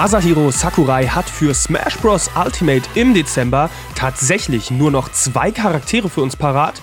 [0.00, 2.30] Masahiro Sakurai hat für Smash Bros.
[2.34, 6.80] Ultimate im Dezember tatsächlich nur noch zwei Charaktere für uns parat.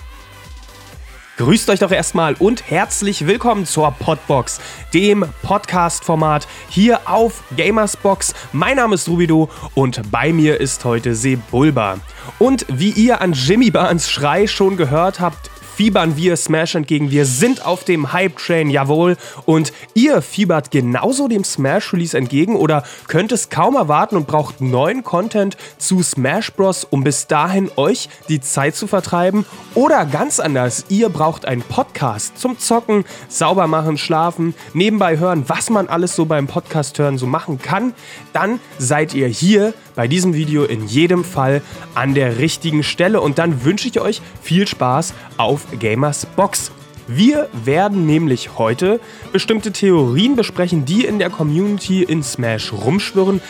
[1.36, 4.60] Grüßt euch doch erstmal und herzlich willkommen zur Podbox,
[4.94, 8.34] dem Podcast-Format hier auf Gamersbox.
[8.52, 11.96] Mein Name ist Rubido und bei mir ist heute Sebulba.
[12.38, 17.12] Und wie ihr an Jimmy Barnes Schrei schon gehört habt, fiebern wir Smash entgegen.
[17.12, 19.16] Wir sind auf dem Hype-Train, jawohl.
[19.46, 25.04] Und ihr fiebert genauso dem Smash-Release entgegen oder könnt es kaum erwarten und braucht neuen
[25.04, 29.46] Content zu Smash Bros., um bis dahin euch die Zeit zu vertreiben.
[29.76, 35.70] Oder ganz anders, ihr braucht einen Podcast zum Zocken, sauber machen, schlafen, nebenbei hören, was
[35.70, 37.94] man alles so beim Podcast hören so machen kann.
[38.32, 41.60] Dann seid ihr hier bei diesem Video in jedem Fall
[41.96, 46.70] an der richtigen Stelle und dann wünsche ich euch viel Spaß auf Gamers Box.
[47.08, 49.00] Wir werden nämlich heute
[49.32, 53.40] bestimmte Theorien besprechen, die in der Community in Smash rumschwirren,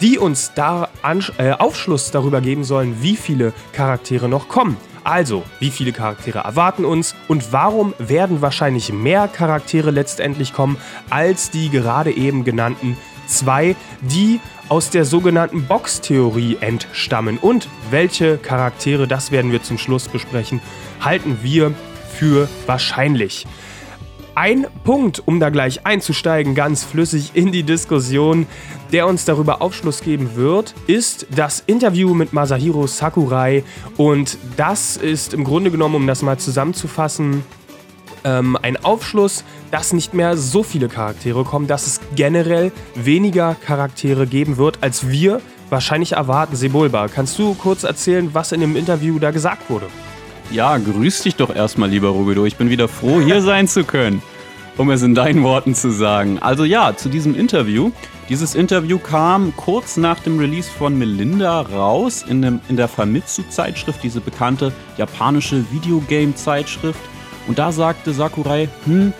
[0.00, 0.88] die uns da
[1.36, 4.78] äh, Aufschluss darüber geben sollen, wie viele Charaktere noch kommen.
[5.04, 10.78] Also, wie viele Charaktere erwarten uns und warum werden wahrscheinlich mehr Charaktere letztendlich kommen
[11.10, 17.38] als die gerade eben genannten zwei, die aus der sogenannten Box-Theorie entstammen.
[17.38, 20.60] Und welche Charaktere, das werden wir zum Schluss besprechen,
[21.00, 21.72] halten wir
[22.12, 23.46] für wahrscheinlich.
[24.34, 28.46] Ein Punkt, um da gleich einzusteigen, ganz flüssig in die Diskussion,
[28.92, 33.64] der uns darüber Aufschluss geben wird, ist das Interview mit Masahiro Sakurai.
[33.96, 37.42] Und das ist im Grunde genommen, um das mal zusammenzufassen,
[38.28, 44.26] ähm, ein Aufschluss, dass nicht mehr so viele Charaktere kommen, dass es generell weniger Charaktere
[44.26, 45.40] geben wird, als wir
[45.70, 46.56] wahrscheinlich erwarten.
[46.56, 49.86] Sebulba, kannst du kurz erzählen, was in dem Interview da gesagt wurde?
[50.50, 52.46] Ja, grüß dich doch erstmal, lieber Rubido.
[52.46, 54.22] Ich bin wieder froh, hier sein zu können,
[54.78, 56.38] um es in deinen Worten zu sagen.
[56.38, 57.90] Also ja, zu diesem Interview.
[58.30, 64.02] Dieses Interview kam kurz nach dem Release von Melinda raus in, dem, in der Famitsu-Zeitschrift,
[64.02, 67.00] diese bekannte japanische Videogame-Zeitschrift.
[67.48, 69.12] Und da sagte Sakurai, hm,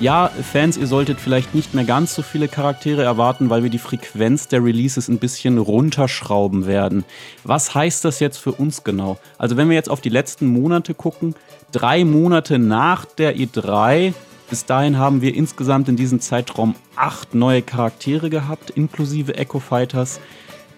[0.00, 3.78] ja, Fans, ihr solltet vielleicht nicht mehr ganz so viele Charaktere erwarten, weil wir die
[3.78, 7.04] Frequenz der Releases ein bisschen runterschrauben werden.
[7.44, 9.18] Was heißt das jetzt für uns genau?
[9.38, 11.34] Also wenn wir jetzt auf die letzten Monate gucken,
[11.72, 14.12] drei Monate nach der E3,
[14.50, 20.20] bis dahin haben wir insgesamt in diesem Zeitraum acht neue Charaktere gehabt, inklusive Echo Fighters.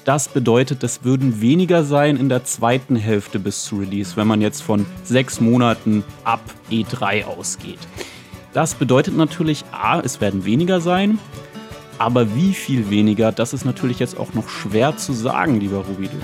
[0.04, 4.40] Das bedeutet, es würden weniger sein in der zweiten Hälfte bis zu Release, wenn man
[4.40, 6.40] jetzt von sechs Monaten ab
[6.70, 7.78] E3 ausgeht.
[8.54, 11.18] Das bedeutet natürlich, a, es werden weniger sein,
[11.98, 16.16] aber wie viel weniger, das ist natürlich jetzt auch noch schwer zu sagen, lieber Rubido.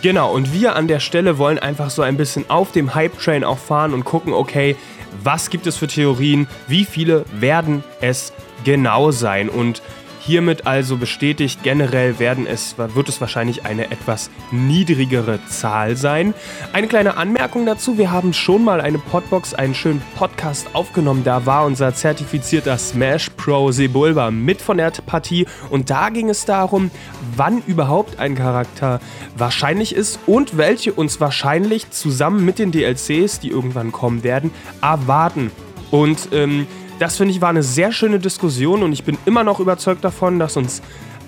[0.00, 3.58] Genau, und wir an der Stelle wollen einfach so ein bisschen auf dem Hype-Train auch
[3.58, 4.74] fahren und gucken, okay,
[5.22, 8.32] was gibt es für Theorien, wie viele werden es
[8.64, 9.82] genau sein und
[10.22, 16.34] Hiermit also bestätigt, generell werden es, wird es wahrscheinlich eine etwas niedrigere Zahl sein.
[16.74, 21.24] Eine kleine Anmerkung dazu, wir haben schon mal eine Podbox, einen schönen Podcast aufgenommen.
[21.24, 26.44] Da war unser zertifizierter Smash Pro Sebulba mit von der Partie und da ging es
[26.44, 26.90] darum,
[27.34, 29.00] wann überhaupt ein Charakter
[29.38, 34.50] wahrscheinlich ist und welche uns wahrscheinlich zusammen mit den DLCs, die irgendwann kommen werden,
[34.82, 35.50] erwarten.
[35.90, 36.66] Und ähm,
[37.00, 40.38] das finde ich war eine sehr schöne Diskussion und ich bin immer noch überzeugt davon,
[40.38, 40.82] dass uns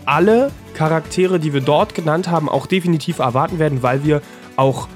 [0.05, 4.21] alle Charaktere, die wir dort genannt haben, auch definitiv erwarten werden, weil wir
[4.57, 4.89] auch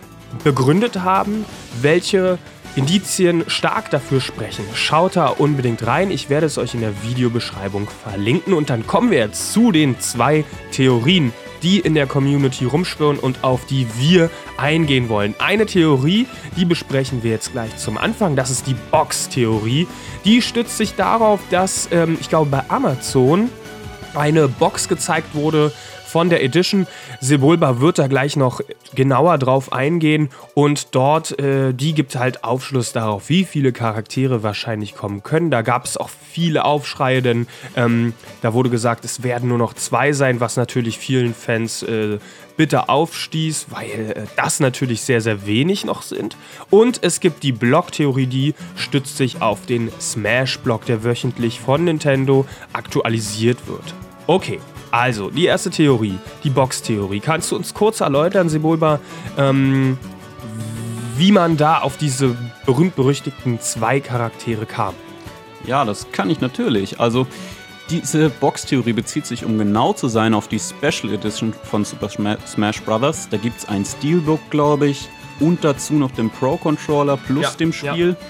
[0.44, 1.44] begründet haben,
[1.80, 2.38] welche
[2.76, 4.64] Indizien stark dafür sprechen.
[4.74, 6.10] Schaut da unbedingt rein.
[6.10, 8.52] Ich werde es euch in der Videobeschreibung verlinken.
[8.52, 13.44] Und dann kommen wir jetzt zu den zwei Theorien, die in der Community rumschwirren und
[13.44, 15.34] auf die wir eingehen wollen.
[15.38, 18.36] Eine Theorie, die besprechen wir jetzt gleich zum Anfang.
[18.36, 19.86] Das ist die Box-Theorie.
[20.24, 23.50] Die stützt sich darauf, dass ähm, ich glaube bei Amazon
[24.14, 25.72] eine Box gezeigt wurde
[26.06, 26.86] von der Edition.
[27.20, 28.60] Sebulba wird da gleich noch
[28.94, 34.94] genauer drauf eingehen und dort, äh, die gibt halt Aufschluss darauf, wie viele Charaktere wahrscheinlich
[34.94, 35.50] kommen können.
[35.50, 39.74] Da gab es auch viele Aufschreie, denn ähm, da wurde gesagt, es werden nur noch
[39.74, 42.18] zwei sein, was natürlich vielen Fans äh,
[42.56, 46.36] bitter aufstieß, weil äh, das natürlich sehr, sehr wenig noch sind.
[46.70, 52.46] Und es gibt die Block-Theorie, die stützt sich auf den Smash-Block, der wöchentlich von Nintendo
[52.72, 53.94] aktualisiert wird.
[54.26, 54.60] Okay,
[54.90, 57.20] also, die erste Theorie, die Box-Theorie.
[57.20, 59.00] Kannst du uns kurz erläutern, Sebulba,
[59.36, 59.98] ähm,
[61.16, 62.36] wie man da auf diese
[62.66, 64.94] berühmt-berüchtigten zwei Charaktere kam?
[65.66, 67.00] Ja, das kann ich natürlich.
[67.00, 67.26] Also,
[67.90, 72.82] diese Box-Theorie bezieht sich, um genau zu sein, auf die Special Edition von Super Smash
[72.82, 73.28] Bros.
[73.30, 75.08] Da gibt es ein Steelbook, glaube ich,
[75.40, 78.16] und dazu noch den Pro-Controller plus ja, dem Spiel.
[78.18, 78.26] Ja.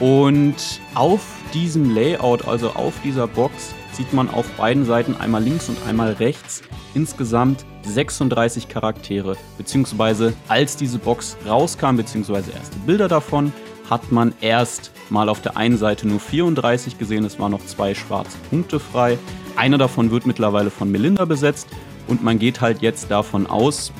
[0.00, 1.22] Und auf
[1.54, 6.12] diesem Layout, also auf dieser Box, sieht man auf beiden Seiten, einmal links und einmal
[6.12, 6.62] rechts,
[6.94, 9.36] insgesamt 36 Charaktere.
[9.56, 13.52] Beziehungsweise als diese Box rauskam, beziehungsweise erste Bilder davon,
[13.88, 17.24] hat man erst mal auf der einen Seite nur 34 gesehen.
[17.24, 19.18] Es waren noch zwei schwarze Punkte frei.
[19.54, 21.68] Einer davon wird mittlerweile von Melinda besetzt
[22.08, 23.92] und man geht halt jetzt davon aus,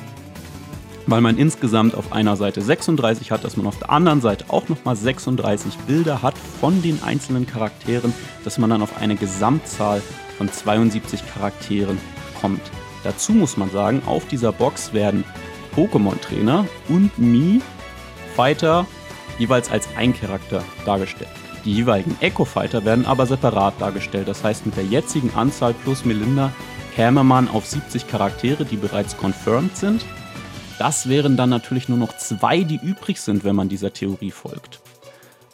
[1.07, 4.69] weil man insgesamt auf einer Seite 36 hat, dass man auf der anderen Seite auch
[4.69, 8.13] nochmal 36 Bilder hat von den einzelnen Charakteren,
[8.43, 10.01] dass man dann auf eine Gesamtzahl
[10.37, 11.97] von 72 Charakteren
[12.39, 12.61] kommt.
[13.03, 15.23] Dazu muss man sagen, auf dieser Box werden
[15.75, 17.61] Pokémon-Trainer und Mii
[18.35, 18.85] Fighter
[19.39, 21.29] jeweils als ein Charakter dargestellt.
[21.65, 24.27] Die jeweiligen Echo Fighter werden aber separat dargestellt.
[24.27, 26.51] Das heißt, mit der jetzigen Anzahl plus Melinda
[26.95, 30.05] käme man auf 70 Charaktere, die bereits confirmed sind.
[30.79, 34.79] Das wären dann natürlich nur noch zwei, die übrig sind, wenn man dieser Theorie folgt.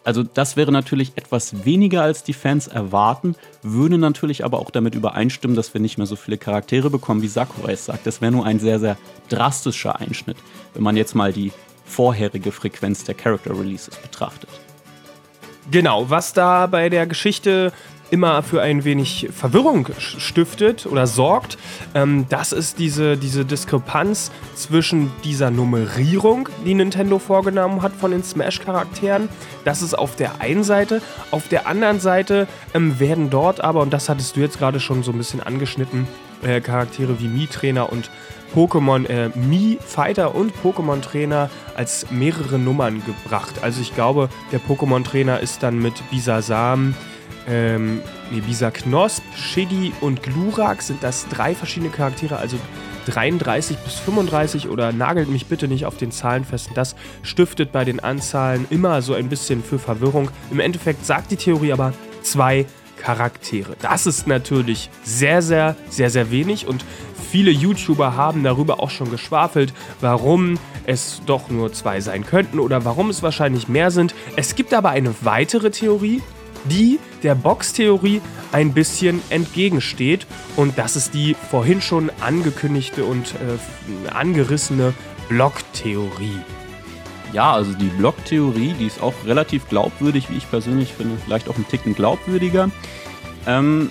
[0.03, 4.95] Also das wäre natürlich etwas weniger als die Fans erwarten, würde natürlich aber auch damit
[4.95, 8.05] übereinstimmen, dass wir nicht mehr so viele Charaktere bekommen, wie Sakurai es sagt.
[8.05, 8.97] Das wäre nur ein sehr, sehr
[9.29, 10.37] drastischer Einschnitt,
[10.73, 11.53] wenn man jetzt mal die
[11.85, 14.49] vorherige Frequenz der Character Releases betrachtet.
[15.71, 17.71] Genau, was da bei der Geschichte
[18.13, 21.57] immer für ein wenig Verwirrung stiftet oder sorgt,
[21.95, 28.24] ähm, das ist diese, diese Diskrepanz zwischen dieser Nummerierung, die Nintendo vorgenommen hat von den
[28.24, 29.30] Smash-Charakteren.
[29.65, 31.01] Das ist auf der einen Seite.
[31.31, 35.01] Auf der anderen Seite ähm, werden dort aber, und das hattest du jetzt gerade schon
[35.01, 36.07] so ein bisschen angeschnitten,
[36.44, 38.12] äh, Charaktere wie Mii-Trainer und
[38.54, 43.56] Pokémon äh, Mii Fighter und Pokémon Trainer als mehrere Nummern gebracht.
[43.63, 46.94] Also ich glaube, der Pokémon Trainer ist dann mit Bisasam,
[47.47, 48.01] ähm,
[48.31, 52.57] nee, Bisaknosp, Shiggy und Glurak sind das drei verschiedene Charaktere, also
[53.05, 56.69] 33 bis 35 oder nagelt mich bitte nicht auf den Zahlen fest.
[56.75, 60.29] Das stiftet bei den Anzahlen immer so ein bisschen für Verwirrung.
[60.51, 62.65] Im Endeffekt sagt die Theorie aber zwei
[62.97, 63.75] Charaktere.
[63.81, 66.85] Das ist natürlich sehr, sehr, sehr, sehr wenig und
[67.29, 72.85] viele YouTuber haben darüber auch schon geschwafelt, warum es doch nur zwei sein könnten oder
[72.85, 74.15] warum es wahrscheinlich mehr sind.
[74.37, 76.21] Es gibt aber eine weitere Theorie,
[76.65, 78.21] die der Box-Theorie
[78.51, 84.94] ein bisschen entgegensteht und das ist die vorhin schon angekündigte und äh, angerissene
[85.30, 86.39] Blocktheorie.
[87.31, 91.57] Ja, also die Blocktheorie, die ist auch relativ glaubwürdig, wie ich persönlich finde, vielleicht auch
[91.57, 92.69] ein Ticken glaubwürdiger.
[93.48, 93.89] Ähm,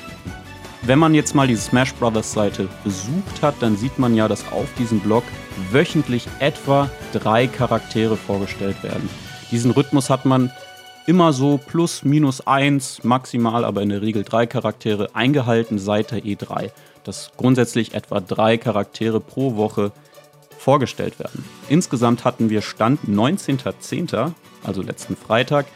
[0.83, 4.51] wenn man jetzt mal die Smash Brothers Seite besucht hat, dann sieht man ja, dass
[4.53, 5.25] auf diesem Blog
[5.71, 9.09] wöchentlich etwa drei Charaktere vorgestellt werden.
[9.51, 10.51] Diesen Rhythmus hat man
[11.07, 16.21] immer so plus minus eins, maximal aber in der Regel drei Charaktere eingehalten seit der
[16.25, 16.71] E3.
[17.05, 19.93] Dass grundsätzlich etwa drei Charaktere pro Woche
[20.57, 21.45] vorgestellt werden.
[21.69, 24.33] Insgesamt hatten wir Stand 19.10.,
[24.63, 25.67] also letzten Freitag,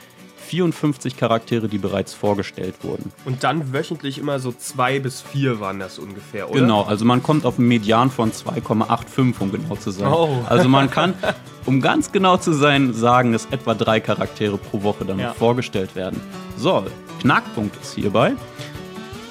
[0.47, 3.13] 54 Charaktere, die bereits vorgestellt wurden.
[3.25, 6.61] Und dann wöchentlich immer so zwei bis vier waren das ungefähr, oder?
[6.61, 10.13] Genau, also man kommt auf einen Median von 2,85, um genau zu sein.
[10.13, 10.45] Oh.
[10.49, 11.15] Also man kann,
[11.67, 15.35] um ganz genau zu sein, sagen, dass etwa drei Charaktere pro Woche dann ja.
[15.35, 16.21] vorgestellt werden.
[16.57, 16.85] So,
[17.21, 18.35] Knackpunkt ist hierbei.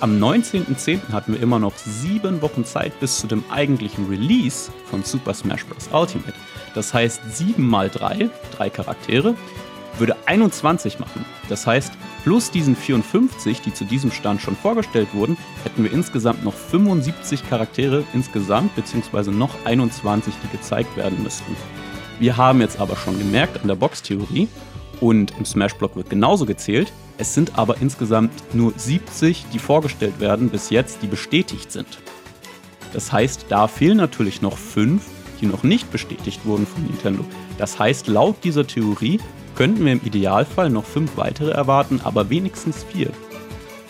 [0.01, 1.13] Am 19.10.
[1.13, 5.65] hatten wir immer noch sieben Wochen Zeit bis zu dem eigentlichen Release von Super Smash
[5.65, 5.89] Bros.
[5.91, 6.33] Ultimate.
[6.73, 9.35] Das heißt, 7 mal 3, drei Charaktere,
[9.99, 11.25] würde 21 machen.
[11.49, 16.43] Das heißt, plus diesen 54, die zu diesem Stand schon vorgestellt wurden, hätten wir insgesamt
[16.43, 21.55] noch 75 Charaktere insgesamt, beziehungsweise noch 21, die gezeigt werden müssten.
[22.19, 24.47] Wir haben jetzt aber schon gemerkt an der Box-Theorie,
[25.01, 30.49] und im Smash-Block wird genauso gezählt, es sind aber insgesamt nur 70, die vorgestellt werden,
[30.49, 31.99] bis jetzt, die bestätigt sind.
[32.93, 35.03] Das heißt, da fehlen natürlich noch 5,
[35.41, 37.25] die noch nicht bestätigt wurden von Nintendo.
[37.57, 39.19] Das heißt, laut dieser Theorie
[39.55, 43.09] könnten wir im Idealfall noch 5 weitere erwarten, aber wenigstens 4.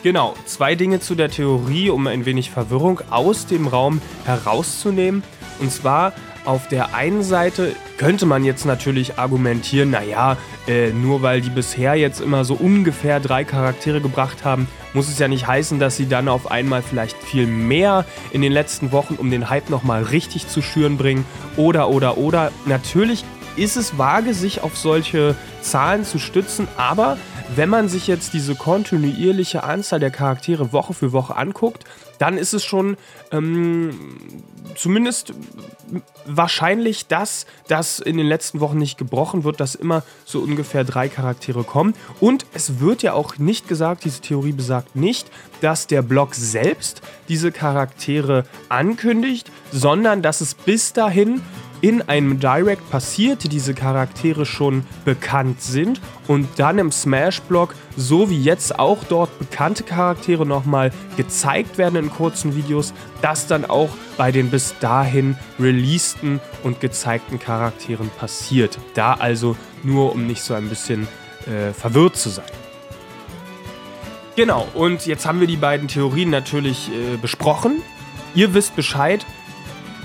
[0.03, 5.23] Genau, zwei Dinge zu der Theorie, um ein wenig Verwirrung aus dem Raum herauszunehmen.
[5.59, 6.13] Und zwar
[6.45, 11.95] auf der einen Seite könnte man jetzt natürlich argumentieren, naja, äh, nur weil die bisher
[11.95, 16.07] jetzt immer so ungefähr drei Charaktere gebracht haben, muss es ja nicht heißen, dass sie
[16.07, 20.47] dann auf einmal vielleicht viel mehr in den letzten Wochen, um den Hype nochmal richtig
[20.47, 21.25] zu schüren bringen.
[21.57, 22.51] Oder, oder, oder.
[22.65, 23.25] Natürlich
[23.57, 27.17] ist es vage, sich auf solche Zahlen zu stützen, aber
[27.55, 31.83] wenn man sich jetzt diese kontinuierliche Anzahl der Charaktere Woche für Woche anguckt,
[32.17, 32.97] dann ist es schon
[33.31, 33.91] ähm,
[34.75, 35.33] zumindest
[36.25, 41.07] wahrscheinlich das, dass in den letzten Wochen nicht gebrochen wird, dass immer so ungefähr drei
[41.07, 41.93] Charaktere kommen.
[42.19, 45.29] Und es wird ja auch nicht gesagt, diese Theorie besagt nicht,
[45.61, 51.41] dass der Blog selbst diese Charaktere ankündigt, sondern dass es bis dahin
[51.85, 58.41] in einem Direct passiert, diese Charaktere schon bekannt sind und dann im Smash-Block, so wie
[58.41, 64.31] jetzt auch dort bekannte Charaktere nochmal gezeigt werden in kurzen Videos, das dann auch bei
[64.31, 68.79] den bis dahin releaseden und gezeigten Charakteren passiert.
[68.95, 71.07] Da also nur, um nicht so ein bisschen
[71.45, 72.45] äh, verwirrt zu sein.
[74.35, 77.83] Genau, und jetzt haben wir die beiden Theorien natürlich äh, besprochen.
[78.33, 79.23] Ihr wisst Bescheid.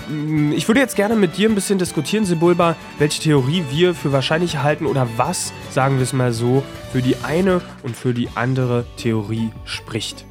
[0.09, 4.11] Mm, ich würde jetzt gerne mit dir ein bisschen diskutieren, Sebulba, welche Theorie wir für
[4.11, 8.29] wahrscheinlich halten oder was, sagen wir es mal so, für die eine und für die
[8.35, 10.25] andere Theorie spricht.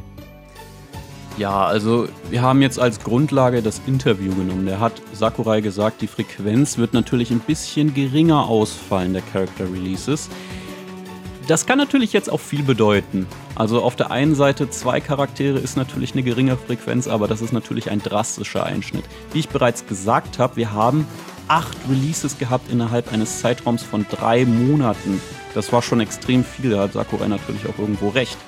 [1.38, 4.66] Ja, also wir haben jetzt als Grundlage das Interview genommen.
[4.66, 10.28] Der hat Sakurai gesagt, die Frequenz wird natürlich ein bisschen geringer ausfallen der Character Releases.
[11.50, 13.26] Das kann natürlich jetzt auch viel bedeuten.
[13.56, 17.52] Also auf der einen Seite zwei Charaktere ist natürlich eine geringe Frequenz, aber das ist
[17.52, 19.02] natürlich ein drastischer Einschnitt.
[19.32, 21.08] Wie ich bereits gesagt habe, wir haben
[21.48, 25.20] acht Releases gehabt innerhalb eines Zeitraums von drei Monaten.
[25.52, 28.38] Das war schon extrem viel, da hat Sakurai natürlich auch irgendwo recht.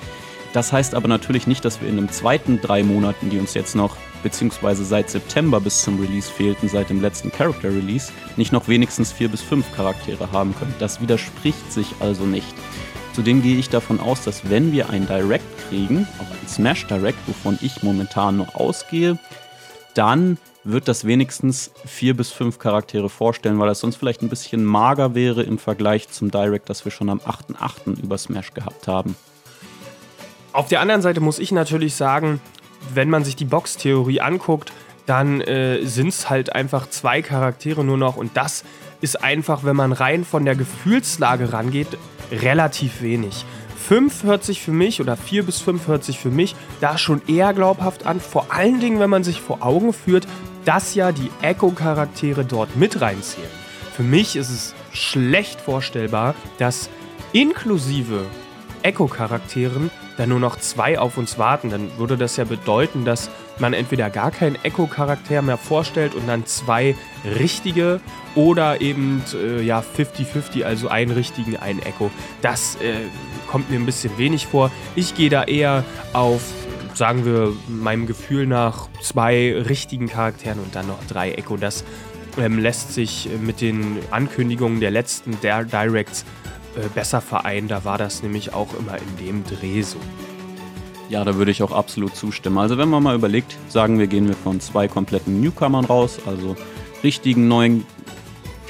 [0.52, 3.74] Das heißt aber natürlich nicht, dass wir in den zweiten drei Monaten, die uns jetzt
[3.74, 8.68] noch, beziehungsweise seit September bis zum Release fehlten, seit dem letzten Character Release, nicht noch
[8.68, 10.74] wenigstens vier bis fünf Charaktere haben können.
[10.78, 12.54] Das widerspricht sich also nicht.
[13.14, 17.18] Zudem gehe ich davon aus, dass wenn wir ein Direct kriegen, auch ein Smash Direct,
[17.26, 19.18] wovon ich momentan noch ausgehe,
[19.94, 24.64] dann wird das wenigstens vier bis fünf Charaktere vorstellen, weil das sonst vielleicht ein bisschen
[24.64, 28.00] mager wäre im Vergleich zum Direct, das wir schon am 8.8.
[28.02, 29.16] über Smash gehabt haben.
[30.52, 32.40] Auf der anderen Seite muss ich natürlich sagen,
[32.94, 34.72] wenn man sich die Box-Theorie anguckt,
[35.06, 38.64] dann äh, sind es halt einfach zwei Charaktere nur noch und das
[39.00, 41.98] ist einfach, wenn man rein von der Gefühlslage rangeht,
[42.30, 43.44] relativ wenig.
[43.82, 47.20] 5 hört sich für mich oder 4 bis 5 hört sich für mich da schon
[47.26, 48.20] eher glaubhaft an.
[48.20, 50.28] Vor allen Dingen, wenn man sich vor Augen führt,
[50.64, 53.50] dass ja die Echo-Charaktere dort mit reinzählen.
[53.94, 56.88] Für mich ist es schlecht vorstellbar, dass
[57.32, 58.24] inklusive
[58.82, 59.90] Echo-Charakteren
[60.22, 61.70] dann nur noch zwei auf uns warten.
[61.70, 66.46] Dann würde das ja bedeuten, dass man entweder gar keinen Echo-Charakter mehr vorstellt und dann
[66.46, 68.00] zwei richtige
[68.36, 72.10] oder eben äh, ja 50-50, also einen richtigen, einen Echo.
[72.40, 72.94] Das äh,
[73.48, 74.70] kommt mir ein bisschen wenig vor.
[74.94, 76.40] Ich gehe da eher auf,
[76.94, 81.56] sagen wir, meinem Gefühl nach zwei richtigen Charakteren und dann noch drei Echo.
[81.56, 81.82] Das
[82.38, 86.24] ähm, lässt sich mit den Ankündigungen der letzten Directs
[86.76, 87.68] äh, besser vereinen.
[87.68, 89.98] Da war das nämlich auch immer in dem Dreh so.
[91.08, 92.58] Ja, da würde ich auch absolut zustimmen.
[92.58, 96.56] Also wenn man mal überlegt, sagen wir, gehen wir von zwei kompletten Newcomern raus, also
[97.04, 97.84] richtigen neuen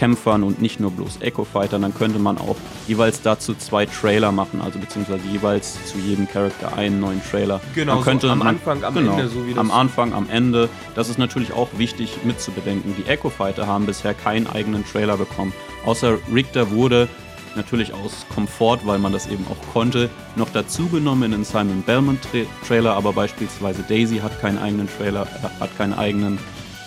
[0.02, 2.56] Kämpfern und nicht nur bloß Echo-Fighter, dann könnte man auch
[2.88, 7.60] jeweils dazu zwei Trailer machen, also beziehungsweise jeweils zu jedem Charakter einen neuen Trailer.
[7.76, 10.12] Genau, man könnte so am man, Anfang, am genau, Ende, so wie das Am Anfang,
[10.12, 10.68] am Ende.
[10.96, 12.96] Das ist natürlich auch wichtig mitzubedenken.
[12.98, 15.52] Die Echo-Fighter haben bisher keinen eigenen Trailer bekommen.
[15.86, 17.08] Außer Richter wurde
[17.56, 21.82] natürlich aus Komfort, weil man das eben auch konnte, noch dazu genommen in den Simon
[21.82, 26.38] Bellman Tra Trailer, aber beispielsweise Daisy hat keinen eigenen Trailer, äh, hat keinen eigenen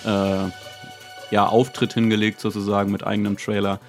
[0.05, 0.49] äh,
[1.31, 3.79] ja, Auftritt hingelegt sozusagen mit eigenem Trailer.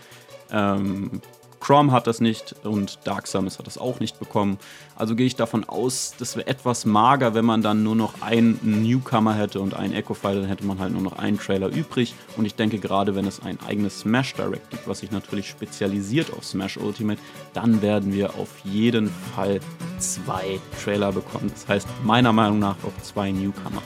[0.50, 1.20] Ähm,
[1.66, 4.58] Chrome hat das nicht und Dark Summers hat das auch nicht bekommen.
[4.94, 8.60] Also gehe ich davon aus, das wäre etwas mager, wenn man dann nur noch einen
[8.62, 12.14] Newcomer hätte und einen Echo-File, dann hätte man halt nur noch einen Trailer übrig.
[12.36, 16.32] Und ich denke, gerade wenn es ein eigenes Smash Direct gibt, was sich natürlich spezialisiert
[16.32, 17.20] auf Smash Ultimate,
[17.52, 19.58] dann werden wir auf jeden Fall
[19.98, 21.50] zwei Trailer bekommen.
[21.52, 23.82] Das heißt, meiner Meinung nach auch zwei Newcomer.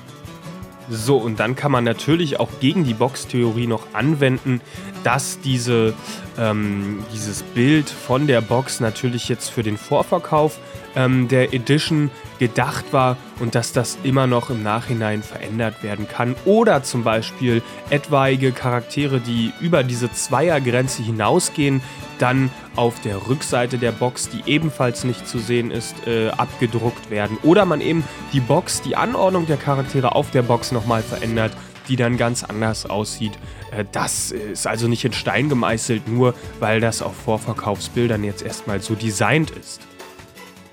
[0.92, 4.60] So, und dann kann man natürlich auch gegen die Box-Theorie noch anwenden,
[5.04, 5.94] dass diese,
[6.36, 10.58] ähm, dieses Bild von der Box natürlich jetzt für den Vorverkauf
[10.96, 16.34] ähm, der Edition gedacht war und dass das immer noch im Nachhinein verändert werden kann.
[16.44, 21.80] Oder zum Beispiel etwaige Charaktere, die über diese Zweiergrenze hinausgehen,
[22.18, 27.38] dann auf der Rückseite der Box, die ebenfalls nicht zu sehen ist, äh, abgedruckt werden.
[27.42, 31.52] Oder man eben die Box, die Anordnung der Charaktere auf der Box nochmal verändert,
[31.88, 33.32] die dann ganz anders aussieht.
[33.70, 38.80] Äh, das ist also nicht in Stein gemeißelt, nur weil das auf Vorverkaufsbildern jetzt erstmal
[38.80, 39.89] so designt ist.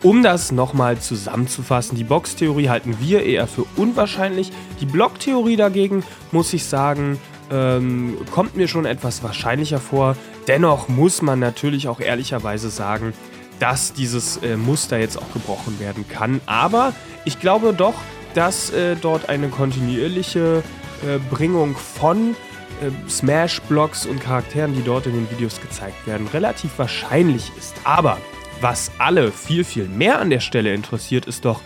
[0.03, 4.51] Um das nochmal zusammenzufassen, die Box-Theorie halten wir eher für unwahrscheinlich.
[4.79, 10.15] Die Block-Theorie dagegen, muss ich sagen, ähm, kommt mir schon etwas wahrscheinlicher vor.
[10.47, 13.13] Dennoch muss man natürlich auch ehrlicherweise sagen,
[13.59, 16.41] dass dieses äh, Muster jetzt auch gebrochen werden kann.
[16.45, 16.93] Aber
[17.25, 17.95] ich glaube doch,
[18.35, 20.61] dass äh, dort eine kontinuierliche
[21.07, 22.35] äh, Bringung von
[22.81, 27.73] äh, Smash-Blocks und Charakteren, die dort in den Videos gezeigt werden, relativ wahrscheinlich ist.
[27.83, 28.19] Aber
[28.61, 31.61] was alle viel, viel mehr an der Stelle interessiert, ist doch,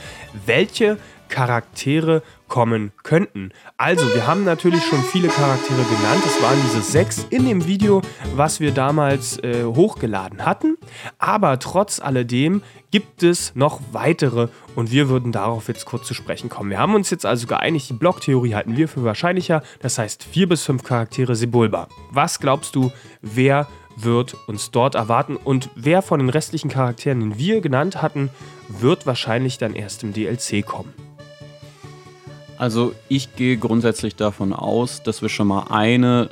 [0.46, 0.98] welche
[1.30, 3.52] Charaktere kommen könnten.
[3.78, 6.22] Also, wir haben natürlich schon viele Charaktere genannt.
[6.26, 8.02] Es waren diese sechs in dem Video,
[8.36, 10.78] was wir damals äh, hochgeladen hatten.
[11.18, 16.50] Aber trotz alledem gibt es noch weitere und wir würden darauf jetzt kurz zu sprechen
[16.50, 16.70] kommen.
[16.70, 19.64] Wir haben uns jetzt also geeinigt, die Blocktheorie halten wir für wahrscheinlicher.
[19.80, 21.88] Das heißt, vier bis fünf Charaktere Sebulba.
[22.12, 22.92] Was glaubst du,
[23.22, 23.66] wer
[23.96, 28.30] wird uns dort erwarten und wer von den restlichen Charakteren, den wir genannt hatten,
[28.68, 31.11] wird wahrscheinlich dann erst im DLC kommen?
[32.62, 36.30] Also ich gehe grundsätzlich davon aus, dass wir schon mal eine,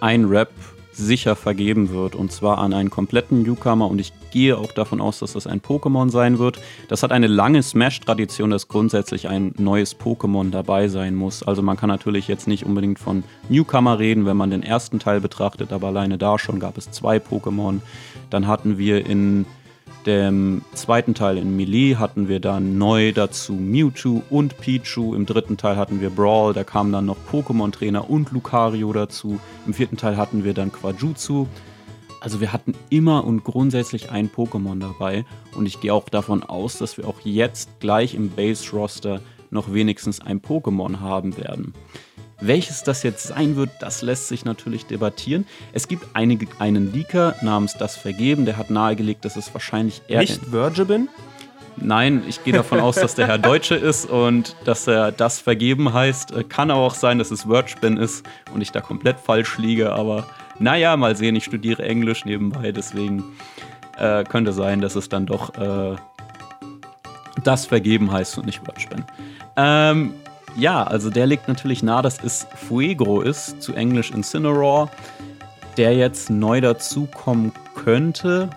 [0.00, 0.48] ein Rap
[0.90, 2.14] sicher vergeben wird.
[2.14, 3.86] Und zwar an einen kompletten Newcomer.
[3.86, 6.58] Und ich gehe auch davon aus, dass das ein Pokémon sein wird.
[6.88, 11.42] Das hat eine lange Smash-Tradition, dass grundsätzlich ein neues Pokémon dabei sein muss.
[11.42, 15.20] Also man kann natürlich jetzt nicht unbedingt von Newcomer reden, wenn man den ersten Teil
[15.20, 15.74] betrachtet.
[15.74, 17.80] Aber alleine da schon gab es zwei Pokémon.
[18.30, 19.44] Dann hatten wir in
[20.06, 25.14] dem zweiten Teil in Melee hatten wir dann neu dazu Mewtwo und Pichu.
[25.14, 29.40] Im dritten Teil hatten wir Brawl, da kamen dann noch Pokémon-Trainer und Lucario dazu.
[29.66, 31.46] Im vierten Teil hatten wir dann Quajutsu.
[32.20, 35.24] Also wir hatten immer und grundsätzlich ein Pokémon dabei.
[35.54, 39.20] Und ich gehe auch davon aus, dass wir auch jetzt gleich im Base-Roster
[39.50, 41.74] noch wenigstens ein Pokémon haben werden.
[42.40, 45.46] Welches das jetzt sein wird, das lässt sich natürlich debattieren.
[45.72, 50.20] Es gibt einige, einen Leaker namens Das Vergeben, der hat nahegelegt, dass es wahrscheinlich eher.
[50.20, 51.08] Nicht Virgil bin?
[51.78, 55.92] Nein, ich gehe davon aus, dass der Herr Deutsche ist und dass er das vergeben
[55.92, 56.32] heißt.
[56.32, 59.92] Äh, kann aber auch sein, dass es Wordspin ist und ich da komplett falsch liege,
[59.92, 60.26] aber
[60.58, 63.24] naja, mal sehen, ich studiere Englisch nebenbei, deswegen
[63.98, 65.96] äh, könnte sein, dass es dann doch äh,
[67.44, 69.04] das vergeben heißt und nicht Wordspin.
[69.56, 70.14] Ähm,
[70.56, 74.90] ja, also der liegt natürlich nahe, dass es Fuego ist, zu Englisch Incineroar,
[75.76, 78.48] der jetzt neu dazukommen könnte.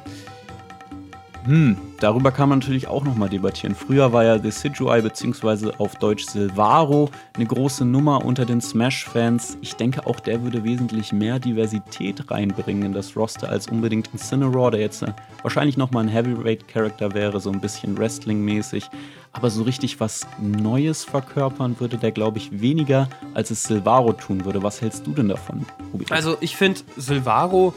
[1.49, 3.73] Hm, darüber kann man natürlich auch nochmal debattieren.
[3.73, 5.71] Früher war ja Decidueye bzw.
[5.79, 9.57] auf Deutsch Silvaro eine große Nummer unter den Smash-Fans.
[9.61, 14.69] Ich denke auch, der würde wesentlich mehr Diversität reinbringen in das Roster als unbedingt Incineroar,
[14.69, 18.87] der jetzt äh, wahrscheinlich nochmal ein Heavyweight-Charakter wäre, so ein bisschen Wrestling-mäßig.
[19.33, 24.45] Aber so richtig was Neues verkörpern würde der, glaube ich, weniger, als es Silvaro tun
[24.45, 24.61] würde.
[24.61, 26.05] Was hältst du denn davon, Ruby?
[26.11, 27.73] Also, ich finde Silvaro.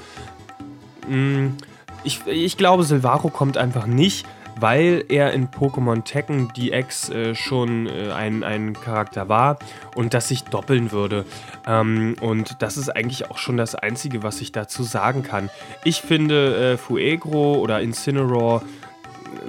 [1.08, 1.56] Mh, mm,
[2.04, 7.86] ich, ich glaube, Silvaro kommt einfach nicht, weil er in Pokémon Tekken DX äh, schon
[7.86, 9.58] äh, ein, ein Charakter war
[9.94, 11.24] und das sich doppeln würde.
[11.66, 15.50] Ähm, und das ist eigentlich auch schon das Einzige, was ich dazu sagen kann.
[15.84, 18.62] Ich finde äh, Fuegro oder Incineroar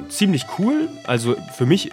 [0.10, 0.90] ziemlich cool.
[1.06, 1.92] Also für mich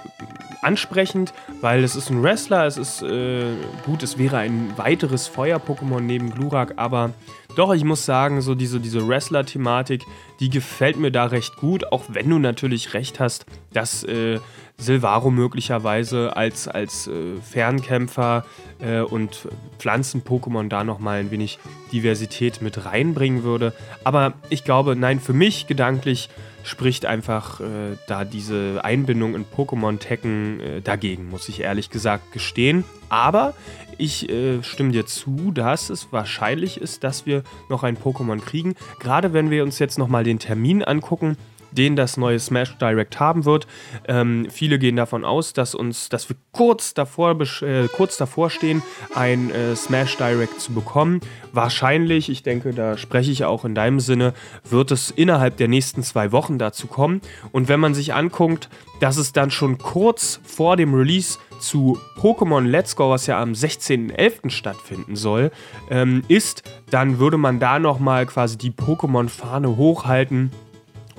[0.62, 3.44] ansprechend, weil es ist ein Wrestler, es ist äh,
[3.84, 7.12] gut, es wäre ein weiteres Feuer-Pokémon neben Glurak, aber
[7.56, 10.04] doch, ich muss sagen, so diese, diese Wrestler-Thematik,
[10.38, 14.38] die gefällt mir da recht gut, auch wenn du natürlich recht hast, dass äh,
[14.80, 18.44] Silvaro möglicherweise als, als äh, Fernkämpfer
[18.80, 21.58] äh, und Pflanzen-Pokémon da nochmal ein wenig
[21.92, 23.72] Diversität mit reinbringen würde.
[24.04, 26.28] Aber ich glaube, nein, für mich gedanklich
[26.62, 32.32] spricht einfach äh, da diese Einbindung in Pokémon Tekken äh, dagegen, muss ich ehrlich gesagt
[32.32, 32.84] gestehen.
[33.08, 33.54] Aber
[33.98, 38.74] ich äh, stimme dir zu, dass es wahrscheinlich ist, dass wir noch ein Pokémon kriegen.
[38.98, 41.36] Gerade wenn wir uns jetzt nochmal den Termin angucken,
[41.72, 43.66] den das neue Smash Direct haben wird.
[44.08, 48.82] Ähm, viele gehen davon aus, dass uns, dass wir kurz davor, äh, kurz davor stehen,
[49.14, 51.20] ein äh, Smash Direct zu bekommen.
[51.52, 54.34] Wahrscheinlich, ich denke, da spreche ich auch in deinem Sinne,
[54.68, 57.20] wird es innerhalb der nächsten zwei Wochen dazu kommen.
[57.52, 58.68] Und wenn man sich anguckt,
[59.00, 63.52] dass es dann schon kurz vor dem Release zu Pokémon Let's Go, was ja am
[63.52, 64.50] 16.11.
[64.50, 65.50] stattfinden soll,
[65.90, 70.50] ähm, ist, dann würde man da nochmal quasi die Pokémon-Fahne hochhalten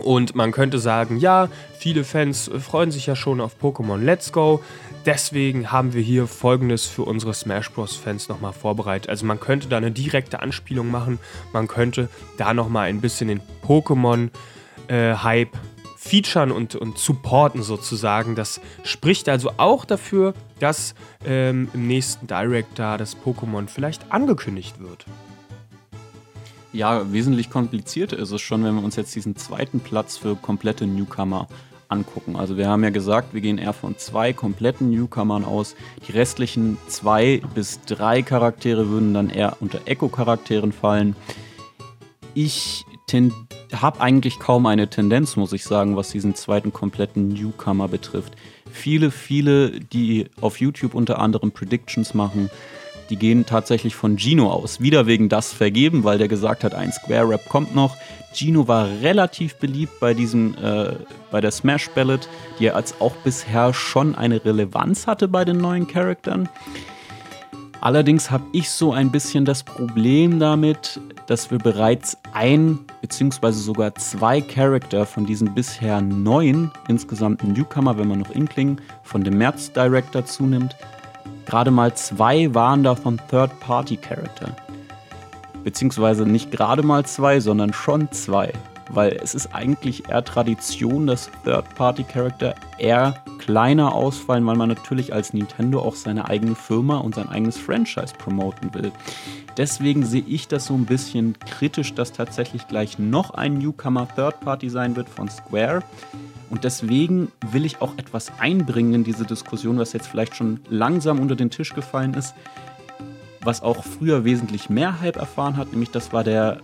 [0.02, 4.62] und man könnte sagen, ja, viele Fans freuen sich ja schon auf Pokémon Let's Go.
[5.06, 7.96] Deswegen haben wir hier folgendes für unsere Smash Bros.
[7.96, 9.10] Fans nochmal vorbereitet.
[9.10, 11.20] Also man könnte da eine direkte Anspielung machen.
[11.54, 15.60] Man könnte da nochmal ein bisschen den Pokémon-Hype äh,
[15.98, 18.36] featuren und, und supporten sozusagen.
[18.36, 24.80] Das spricht also auch dafür, dass ähm, im nächsten Direct da das Pokémon vielleicht angekündigt
[24.80, 25.06] wird.
[26.74, 30.88] Ja, wesentlich komplizierter ist es schon, wenn wir uns jetzt diesen zweiten Platz für komplette
[30.88, 31.48] Newcomer
[31.90, 32.38] angucken.
[32.38, 35.76] Also wir haben ja gesagt, wir gehen eher von zwei kompletten Newcomern aus.
[36.08, 41.16] Die restlichen zwei bis drei Charaktere würden dann eher unter Echo-Charakteren fallen.
[42.34, 42.86] Ich
[43.74, 48.36] habe eigentlich kaum eine Tendenz, muss ich sagen, was diesen zweiten kompletten Newcomer betrifft.
[48.72, 52.50] Viele, viele, die auf YouTube unter anderem Predictions machen,
[53.12, 54.80] die gehen tatsächlich von Gino aus.
[54.80, 57.98] Wieder wegen das vergeben, weil der gesagt hat, ein Square Rap kommt noch.
[58.34, 60.96] Gino war relativ beliebt bei diesem, äh,
[61.30, 65.58] bei der Smash Ballad, die er als auch bisher schon eine Relevanz hatte bei den
[65.58, 66.48] neuen Charaktern.
[67.82, 73.52] Allerdings habe ich so ein bisschen das Problem damit, dass wir bereits ein bzw.
[73.52, 79.38] sogar zwei Charakter von diesen bisher neun insgesamten Newcomer, wenn man noch Inkling von dem
[79.38, 80.76] März Director zunimmt,
[81.46, 84.56] gerade mal zwei waren davon Third-Party-Charakter.
[85.64, 88.54] Beziehungsweise nicht gerade mal zwei, sondern schon zwei
[88.94, 95.34] weil es ist eigentlich eher Tradition, dass Third-Party-Charakter eher kleiner ausfallen, weil man natürlich als
[95.34, 98.92] Nintendo auch seine eigene Firma und sein eigenes Franchise promoten will.
[99.58, 104.70] Deswegen sehe ich das so ein bisschen kritisch, dass tatsächlich gleich noch ein Newcomer Third-Party
[104.70, 105.84] sein wird von Square.
[106.52, 111.20] Und deswegen will ich auch etwas einbringen in diese Diskussion, was jetzt vielleicht schon langsam
[111.20, 112.36] unter den Tisch gefallen ist,
[113.40, 116.60] was auch früher wesentlich mehr Hype erfahren hat, nämlich das war der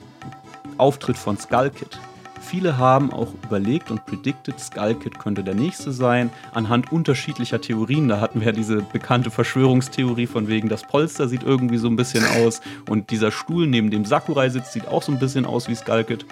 [0.78, 1.97] Auftritt von Skull Kid.
[2.41, 8.10] Viele haben auch überlegt und predicted, Skull Kid könnte der nächste sein, anhand unterschiedlicher Theorien.
[8.10, 11.95] Da hatten wir ja diese bekannte Verschwörungstheorie von wegen, das Polster sieht irgendwie so ein
[11.95, 15.69] bisschen aus und dieser Stuhl, neben dem Sakurai sitzt, sieht auch so ein bisschen aus
[15.69, 16.26] wie Skull Kid.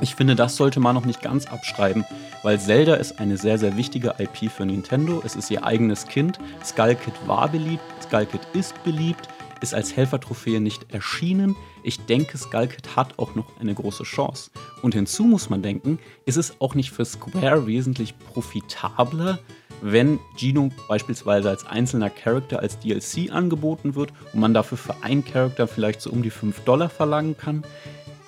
[0.00, 2.04] Ich finde, das sollte man noch nicht ganz abschreiben,
[2.42, 5.22] weil Zelda ist eine sehr, sehr wichtige IP für Nintendo.
[5.24, 6.38] Es ist ihr eigenes Kind.
[6.64, 9.28] Skull Kid war beliebt, Skull Kid ist beliebt
[9.60, 11.56] ist als Helfertrophäe nicht erschienen.
[11.82, 14.50] Ich denke, Skullkid hat auch noch eine große Chance.
[14.82, 19.38] Und hinzu muss man denken, ist es auch nicht für Square wesentlich profitabler,
[19.82, 25.24] wenn Gino beispielsweise als einzelner Charakter als DLC angeboten wird und man dafür für einen
[25.24, 27.62] Charakter vielleicht so um die 5 Dollar verlangen kann.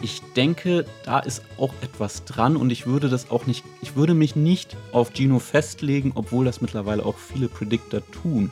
[0.00, 4.14] Ich denke, da ist auch etwas dran und ich würde das auch nicht, ich würde
[4.14, 8.50] mich nicht auf Gino festlegen, obwohl das mittlerweile auch viele Predictor tun.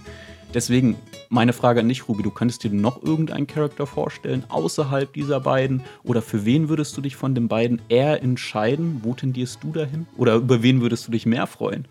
[0.54, 0.96] Deswegen
[1.28, 5.82] meine Frage an dich, Ruby, du könntest dir noch irgendeinen Charakter vorstellen außerhalb dieser beiden?
[6.02, 9.00] Oder für wen würdest du dich von den beiden eher entscheiden?
[9.02, 10.06] Wo tendierst du dahin?
[10.16, 11.86] Oder über wen würdest du dich mehr freuen?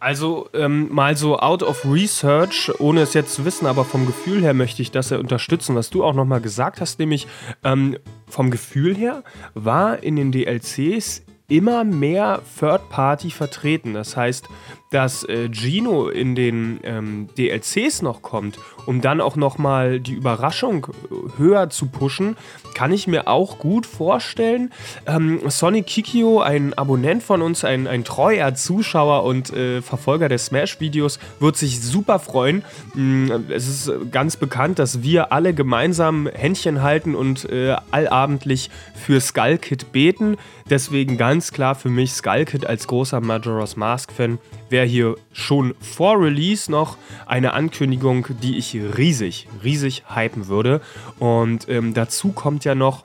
[0.00, 4.40] Also ähm, mal so out of research, ohne es jetzt zu wissen, aber vom Gefühl
[4.40, 7.26] her möchte ich das ja unterstützen, was du auch nochmal gesagt hast, nämlich
[7.64, 7.98] ähm,
[8.30, 9.22] vom Gefühl her
[9.54, 13.92] war in den DLCs immer mehr Third Party vertreten.
[13.94, 14.48] Das heißt,
[14.90, 20.88] dass äh, Gino in den ähm, DLCs noch kommt, um dann auch nochmal die Überraschung
[20.88, 22.36] äh, höher zu pushen,
[22.74, 24.72] kann ich mir auch gut vorstellen.
[25.06, 30.38] Ähm, Sonic Kikio, ein Abonnent von uns, ein, ein treuer Zuschauer und äh, Verfolger der
[30.38, 32.64] Smash-Videos, wird sich super freuen.
[32.94, 39.20] Mm, es ist ganz bekannt, dass wir alle gemeinsam Händchen halten und äh, allabendlich für
[39.20, 40.36] Skull Kid beten.
[40.68, 44.38] Deswegen ganz klar für mich Skull Kid als großer Majora's Mask-Fan
[44.80, 50.80] wäre hier schon vor Release noch eine Ankündigung, die ich riesig, riesig hypen würde.
[51.18, 53.04] Und ähm, dazu kommt ja noch,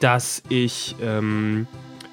[0.00, 0.94] dass ich.
[1.02, 1.66] Ähm,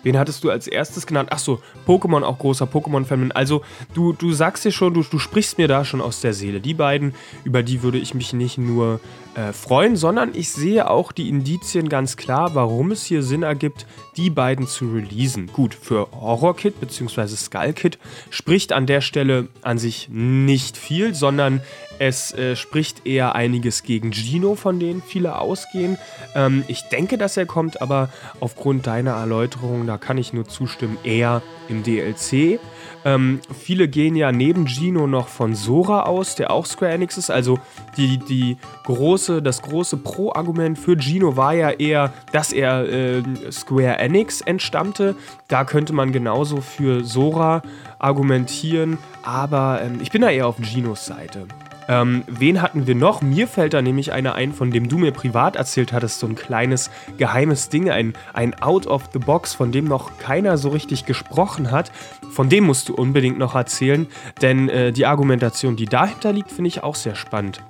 [0.06, 1.32] Wen hattest du als erstes genannt?
[1.32, 3.32] Achso, Pokémon, auch großer Pokémon-Fan.
[3.32, 3.62] Also,
[3.94, 6.60] du, du sagst dir schon, du, du sprichst mir da schon aus der Seele.
[6.60, 9.00] Die beiden, über die würde ich mich nicht nur
[9.36, 13.86] äh, freuen, sondern ich sehe auch die Indizien ganz klar, warum es hier Sinn ergibt,
[14.18, 15.48] die beiden zu releasen.
[15.48, 17.28] Gut, für Horror Kid bzw.
[17.28, 17.98] Skull Kid
[18.30, 21.62] spricht an der Stelle an sich nicht viel, sondern
[22.00, 25.98] es äh, spricht eher einiges gegen Gino, von denen viele ausgehen.
[26.36, 30.98] Ähm, ich denke, dass er kommt, aber aufgrund deiner Erläuterung, da kann ich nur zustimmen,
[31.04, 32.60] eher im DLC.
[33.06, 37.30] Ähm, viele gehen ja neben Gino noch von Sora aus, der auch Square Enix ist.
[37.30, 37.60] Also
[37.98, 44.00] die, die große, das große Pro-Argument für Gino war ja eher, dass er äh, Square
[44.00, 45.16] Enix entstammte.
[45.48, 47.62] Da könnte man genauso für Sora
[48.00, 51.48] argumentieren, aber ähm, ich bin da eher auf Ginos Seite.
[51.88, 53.22] Ähm, wen hatten wir noch?
[53.22, 56.36] Mir fällt da nämlich einer ein, von dem du mir privat erzählt hattest, so ein
[56.36, 61.06] kleines geheimes Ding, ein, ein Out of the Box, von dem noch keiner so richtig
[61.06, 61.92] gesprochen hat.
[62.32, 64.08] Von dem musst du unbedingt noch erzählen,
[64.42, 67.62] denn äh, die Argumentation, die dahinter liegt, finde ich auch sehr spannend.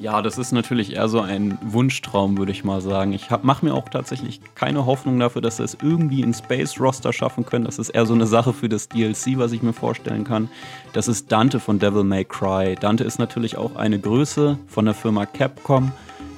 [0.00, 3.12] Ja, das ist natürlich eher so ein Wunschtraum, würde ich mal sagen.
[3.12, 7.12] Ich mache mir auch tatsächlich keine Hoffnung dafür, dass sie es irgendwie in Space Roster
[7.12, 7.66] schaffen können.
[7.66, 10.48] Das ist eher so eine Sache für das DLC, was ich mir vorstellen kann.
[10.94, 12.76] Das ist Dante von Devil May Cry.
[12.80, 15.92] Dante ist natürlich auch eine Größe von der Firma Capcom,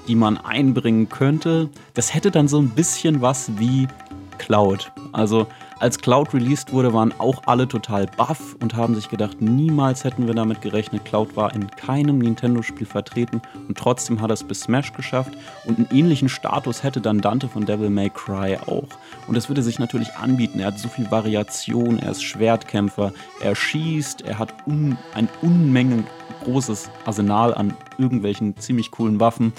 [0.09, 1.69] die man einbringen könnte.
[1.95, 3.87] Das hätte dann so ein bisschen was wie
[4.39, 4.91] Cloud.
[5.13, 5.47] Also
[5.83, 10.29] als Cloud released wurde, waren auch alle total baff und haben sich gedacht, niemals hätten
[10.29, 11.05] wir damit gerechnet.
[11.05, 15.33] Cloud war in keinem Nintendo-Spiel vertreten und trotzdem hat er es bis Smash geschafft.
[15.65, 18.87] Und einen ähnlichen Status hätte dann Dante von Devil May Cry auch.
[19.27, 20.61] Und das würde sich natürlich anbieten.
[20.61, 26.05] Er hat so viel Variation, er ist Schwertkämpfer, er schießt, er hat un eine Unmenge
[26.45, 29.53] großes Arsenal an irgendwelchen ziemlich coolen Waffen.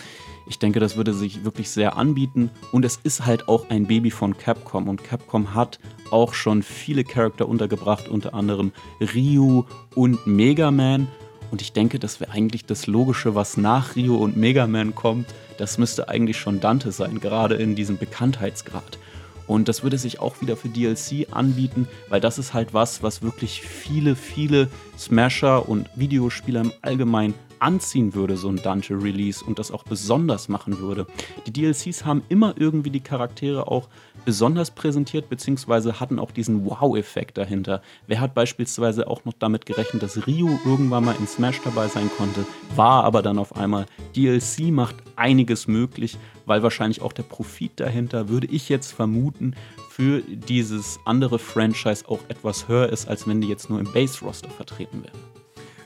[0.46, 2.50] Ich denke, das würde sich wirklich sehr anbieten.
[2.72, 4.90] Und es ist halt auch ein Baby von Capcom.
[4.90, 5.80] Und Capcom hat
[6.12, 9.64] auch schon viele Charakter untergebracht, unter anderem Ryu
[9.96, 11.08] und Mega Man.
[11.52, 15.28] Und ich denke, das wäre eigentlich das Logische, was nach Ryu und Mega Man kommt.
[15.58, 18.98] Das müsste eigentlich schon Dante sein, gerade in diesem Bekanntheitsgrad.
[19.46, 23.22] Und das würde sich auch wieder für DLC anbieten, weil das ist halt was, was
[23.22, 29.72] wirklich viele, viele Smasher und Videospieler im Allgemeinen anziehen würde, so ein Dante-Release und das
[29.72, 31.08] auch besonders machen würde.
[31.48, 33.88] Die DLCs haben immer irgendwie die Charaktere auch
[34.26, 37.82] besonders präsentiert, beziehungsweise hatten auch diesen Wow-Effekt dahinter.
[38.06, 42.12] Wer hat beispielsweise auch noch damit gerechnet, dass Ryu irgendwann mal in Smash dabei sein
[42.18, 42.46] konnte,
[42.76, 43.86] war aber dann auf einmal.
[44.16, 49.56] DLC macht einiges möglich, weil wahrscheinlich auch der Profit dahinter, würde ich jetzt vermuten,
[49.90, 54.50] für dieses andere Franchise auch etwas höher ist, als wenn die jetzt nur im Base-Roster
[54.50, 55.43] vertreten wären.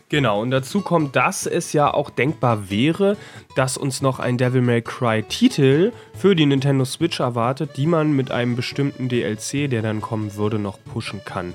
[0.10, 3.18] Genau, und dazu kommt, dass es ja auch denkbar wäre,
[3.58, 8.14] dass uns noch ein Devil May Cry Titel für die Nintendo Switch erwartet, die man
[8.14, 11.54] mit einem bestimmten DLC, der dann kommen würde, noch pushen kann.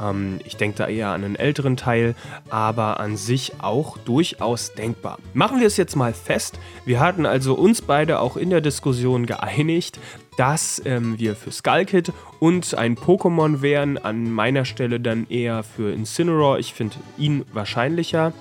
[0.00, 2.16] Ähm, ich denke da eher an einen älteren Teil,
[2.50, 5.18] aber an sich auch durchaus denkbar.
[5.32, 6.58] Machen wir es jetzt mal fest.
[6.84, 10.00] Wir hatten also uns beide auch in der Diskussion geeinigt,
[10.36, 13.98] dass ähm, wir für Skull Kid und ein Pokémon wären.
[13.98, 16.58] An meiner Stelle dann eher für Incineroar.
[16.58, 18.32] Ich finde ihn wahrscheinlicher.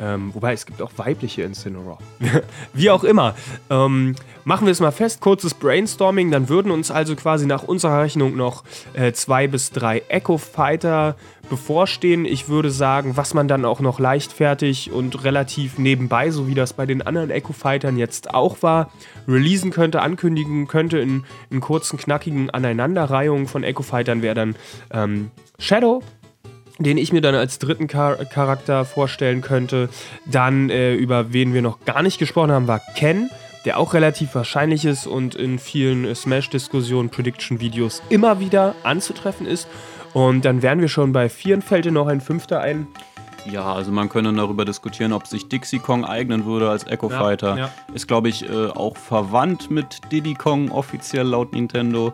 [0.00, 1.98] Ähm, wobei es gibt auch weibliche Incineroar.
[2.72, 3.34] Wie auch immer.
[3.68, 6.30] Ähm, machen wir es mal fest, kurzes Brainstorming.
[6.30, 11.16] Dann würden uns also quasi nach unserer Rechnung noch äh, zwei bis drei Echo Fighter
[11.50, 12.24] bevorstehen.
[12.24, 16.72] Ich würde sagen, was man dann auch noch leichtfertig und relativ nebenbei, so wie das
[16.72, 18.90] bei den anderen Echo Fightern jetzt auch war,
[19.28, 24.56] releasen könnte, ankündigen könnte in, in kurzen, knackigen Aneinanderreihungen von Echo Fightern wäre dann
[24.92, 26.02] ähm, Shadow
[26.80, 29.88] den ich mir dann als dritten Char Charakter vorstellen könnte.
[30.26, 33.30] Dann, äh, über wen wir noch gar nicht gesprochen haben, war Ken,
[33.64, 39.68] der auch relativ wahrscheinlich ist und in vielen äh, Smash-Diskussionen, Prediction-Videos immer wieder anzutreffen ist.
[40.12, 41.60] Und dann wären wir schon bei vier.
[41.62, 42.88] Fällt dir noch ein fünfter ein?
[43.50, 47.56] Ja, also man könnte darüber diskutieren, ob sich Dixie Kong eignen würde als Echo Fighter.
[47.56, 47.70] Ja.
[47.94, 52.12] Ist, glaube ich, äh, auch verwandt mit Diddy Kong offiziell laut Nintendo.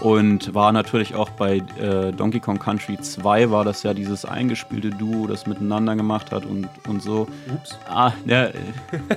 [0.00, 4.90] Und war natürlich auch bei äh, Donkey Kong Country 2 war das ja dieses eingespielte
[4.90, 7.26] Duo, das miteinander gemacht hat und, und so.
[7.52, 7.76] Ups.
[7.88, 8.50] Ah, ja,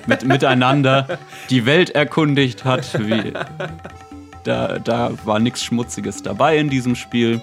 [0.07, 1.19] mit, miteinander
[1.51, 2.99] die Welt erkundigt hat.
[2.99, 3.31] Wie,
[4.43, 7.41] da, da war nichts Schmutziges dabei in diesem Spiel.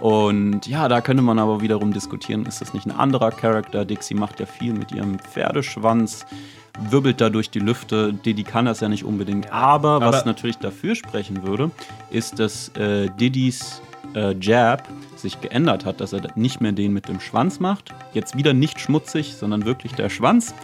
[0.00, 3.84] Und ja, da könnte man aber wiederum diskutieren, ist das nicht ein anderer Charakter?
[3.84, 6.26] Dixie macht ja viel mit ihrem Pferdeschwanz
[6.78, 8.12] wirbelt da durch die Lüfte.
[8.12, 9.52] Diddy kann das ja nicht unbedingt.
[9.52, 11.70] Aber, aber was natürlich dafür sprechen würde,
[12.10, 13.82] ist, dass äh, Diddys
[14.14, 17.94] äh, Jab sich geändert hat, dass er nicht mehr den mit dem Schwanz macht.
[18.12, 20.54] Jetzt wieder nicht schmutzig, sondern wirklich der Schwanz.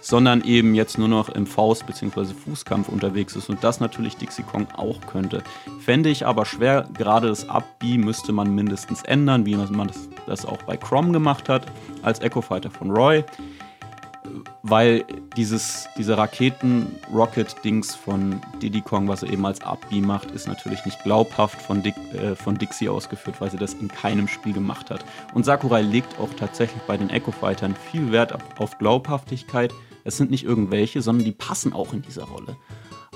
[0.00, 2.26] Sondern eben jetzt nur noch im Faust- bzw.
[2.26, 5.42] Fußkampf unterwegs ist und das natürlich Dixie Kong auch könnte.
[5.80, 10.46] Fände ich aber schwer, gerade das Up-B müsste man mindestens ändern, wie man das, das
[10.46, 11.66] auch bei Crom gemacht hat,
[12.02, 13.24] als Echo Fighter von Roy
[14.62, 15.04] weil
[15.36, 21.02] dieses, diese Raketen-Rocket-Dings von Diddy Kong, was er eben als Abbi macht, ist natürlich nicht
[21.02, 25.04] glaubhaft von, Dick, äh, von Dixie ausgeführt, weil sie das in keinem Spiel gemacht hat.
[25.34, 29.72] Und Sakurai legt auch tatsächlich bei den Echo Fightern viel Wert auf Glaubhaftigkeit.
[30.04, 32.56] Es sind nicht irgendwelche, sondern die passen auch in dieser Rolle.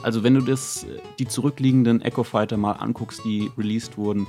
[0.02, 4.26] Also wenn du das, äh, die zurückliegenden Echo Fighter mal anguckst, die released wurden,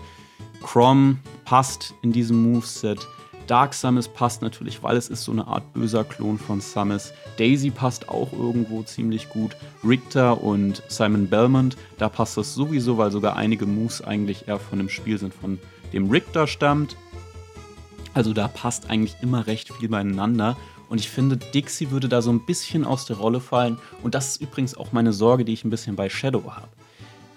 [0.61, 3.05] Crom passt in diesem Moveset.
[3.47, 7.11] Dark Samus passt natürlich, weil es ist so eine Art böser Klon von Samus.
[7.37, 9.55] Daisy passt auch irgendwo ziemlich gut.
[9.85, 14.79] Richter und Simon Belmont, da passt das sowieso, weil sogar einige Moves eigentlich eher von
[14.79, 15.59] dem Spiel sind, von
[15.91, 16.95] dem Richter stammt.
[18.13, 20.55] Also da passt eigentlich immer recht viel beieinander.
[20.89, 23.79] Und ich finde, Dixie würde da so ein bisschen aus der Rolle fallen.
[24.03, 26.67] Und das ist übrigens auch meine Sorge, die ich ein bisschen bei Shadow habe.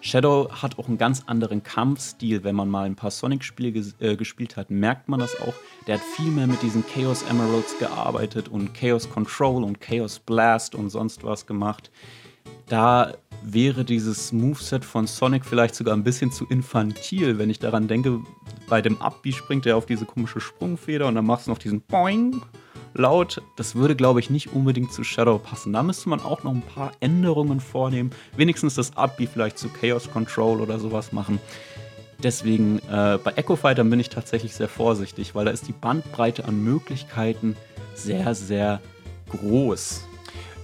[0.06, 2.44] Shadow hat auch einen ganz anderen Kampfstil.
[2.44, 5.54] Wenn man mal ein paar Sonic-Spiele ges äh, gespielt hat, merkt man das auch.
[5.88, 10.76] Der hat viel mehr mit diesen Chaos Emeralds gearbeitet und Chaos Control und Chaos Blast
[10.76, 11.90] und sonst was gemacht.
[12.68, 17.88] Da wäre dieses Moveset von Sonic vielleicht sogar ein bisschen zu infantil, wenn ich daran
[17.88, 18.20] denke,
[18.68, 21.80] bei dem Abbi springt er auf diese komische Sprungfeder und dann machst du noch diesen
[21.80, 22.42] Boing
[22.96, 23.42] laut.
[23.56, 25.72] Das würde, glaube ich, nicht unbedingt zu Shadow passen.
[25.72, 28.10] Da müsste man auch noch ein paar Änderungen vornehmen.
[28.36, 31.38] Wenigstens das Upbeat vielleicht zu Chaos Control oder sowas machen.
[32.22, 36.46] Deswegen äh, bei Echo Fighter bin ich tatsächlich sehr vorsichtig, weil da ist die Bandbreite
[36.46, 37.56] an Möglichkeiten
[37.94, 38.80] sehr, sehr
[39.30, 40.04] groß.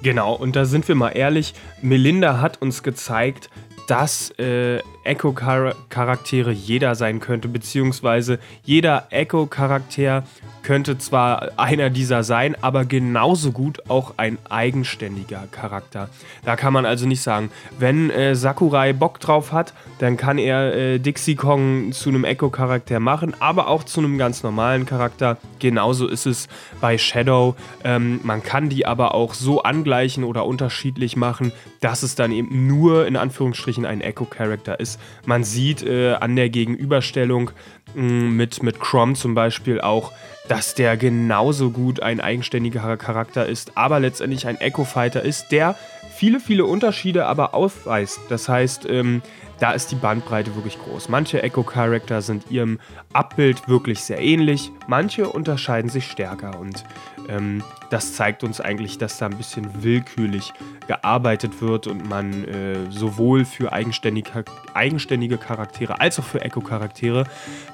[0.03, 3.51] Genau, und da sind wir mal ehrlich, Melinda hat uns gezeigt,
[3.87, 10.25] dass äh, Echo-Charaktere jeder sein könnte, beziehungsweise jeder Echo-Charakter
[10.63, 16.09] könnte zwar einer dieser sein, aber genauso gut auch ein eigenständiger Charakter.
[16.45, 20.75] Da kann man also nicht sagen, wenn äh, Sakurai Bock drauf hat, dann kann er
[20.75, 25.37] äh, Dixie Kong zu einem Echo-Charakter machen, aber auch zu einem ganz normalen Charakter.
[25.59, 26.49] Genauso ist es
[26.81, 27.55] bei Shadow.
[27.85, 32.67] Ähm, man kann die aber auch so angleichen oder unterschiedlich machen, dass es dann eben
[32.67, 34.92] nur in Anführungsstrichen ein Echo-Charakter ist.
[35.27, 37.51] Man sieht äh, an der Gegenüberstellung
[37.95, 40.13] mh, mm, mit, mit Crom zum Beispiel auch,
[40.49, 45.77] dass der genauso gut ein eigenständiger Charakter ist, aber letztendlich ein Echo-Fighter ist, der
[46.15, 48.21] viele, viele Unterschiede aber aufweist.
[48.29, 49.23] Das heißt, ähm,
[49.61, 51.09] da ist die Bandbreite wirklich groß.
[51.09, 52.81] Manche Echo-Charakter sind ihrem
[53.13, 56.85] Abbild wirklich sehr ähnlich, manche unterscheiden sich stärker und
[57.29, 60.53] ähm, das zeigt uns eigentlich, dass da ein bisschen willkürlich
[60.87, 67.25] gearbeitet wird und man äh, sowohl für eigenständige, eigenständige Charaktere als auch für Echo-Charaktere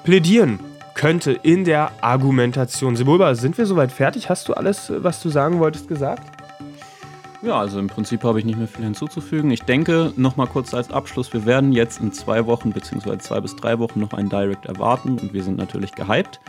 [0.03, 0.59] plädieren
[0.93, 2.95] könnte in der Argumentation.
[2.95, 4.29] Sebulba, sind wir soweit fertig?
[4.29, 6.23] Hast du alles, was du sagen wolltest, gesagt?
[7.41, 9.49] Ja, also im Prinzip habe ich nicht mehr viel hinzuzufügen.
[9.49, 13.17] Ich denke, nochmal kurz als Abschluss, wir werden jetzt in zwei Wochen bzw.
[13.19, 16.41] zwei bis drei Wochen noch einen Direct erwarten und wir sind natürlich gehypt.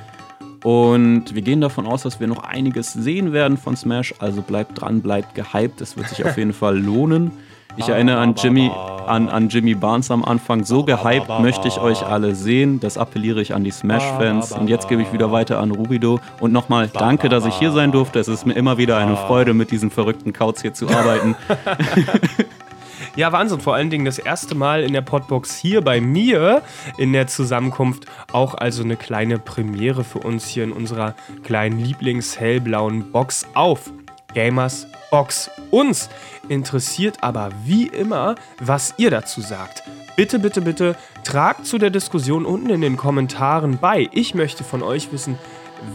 [0.62, 4.14] Und wir gehen davon aus, dass wir noch einiges sehen werden von Smash.
[4.18, 5.80] Also bleibt dran, bleibt gehypt.
[5.80, 7.32] Es wird sich auf jeden Fall lohnen.
[7.76, 8.70] Ich erinnere an Jimmy,
[9.06, 10.64] an, an Jimmy Barnes am Anfang.
[10.64, 12.80] So gehypt möchte ich euch alle sehen.
[12.80, 14.52] Das appelliere ich an die Smash-Fans.
[14.52, 16.20] Und jetzt gebe ich wieder weiter an Rubido.
[16.40, 18.18] Und nochmal danke, dass ich hier sein durfte.
[18.18, 21.36] Es ist mir immer wieder eine Freude, mit diesen verrückten Kauz hier zu arbeiten.
[23.16, 23.60] Ja, Wahnsinn.
[23.60, 26.62] Vor allen Dingen das erste Mal in der Podbox hier bei mir
[26.96, 28.06] in der Zusammenkunft.
[28.32, 33.90] Auch also eine kleine Premiere für uns hier in unserer kleinen Lieblings-hellblauen Box auf
[34.32, 35.50] Gamers Box.
[35.72, 36.08] Uns
[36.48, 39.82] interessiert aber wie immer, was ihr dazu sagt.
[40.14, 44.08] Bitte, bitte, bitte tragt zu der Diskussion unten in den Kommentaren bei.
[44.12, 45.36] Ich möchte von euch wissen,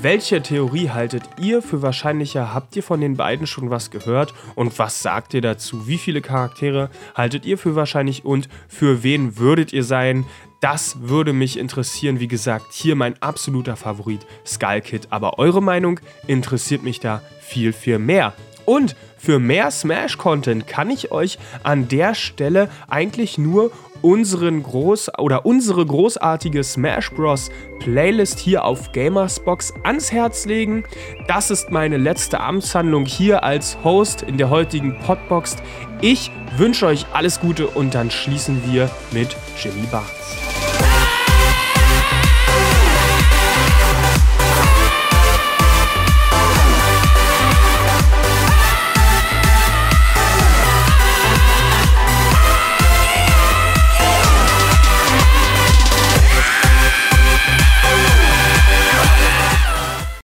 [0.01, 2.53] welche Theorie haltet ihr für wahrscheinlicher?
[2.53, 4.33] Habt ihr von den beiden schon was gehört?
[4.55, 5.87] Und was sagt ihr dazu?
[5.87, 10.25] Wie viele Charaktere haltet ihr für wahrscheinlich und für wen würdet ihr sein?
[10.59, 12.19] Das würde mich interessieren.
[12.19, 15.07] Wie gesagt, hier mein absoluter Favorit Skull Kid.
[15.11, 18.33] Aber eure Meinung interessiert mich da viel, viel mehr.
[18.65, 23.71] Und für mehr Smash-Content kann ich euch an der Stelle eigentlich nur
[24.01, 27.49] unseren groß oder unsere großartige Smash Bros.
[27.79, 30.83] Playlist hier auf Gamersbox ans Herz legen.
[31.27, 35.57] Das ist meine letzte Amtshandlung hier als Host in der heutigen Podbox.
[36.01, 40.44] Ich wünsche euch alles Gute und dann schließen wir mit Jimmy Barnes.